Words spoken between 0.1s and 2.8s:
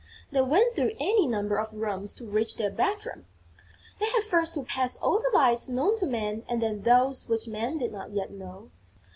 They went through any number of rooms to reach their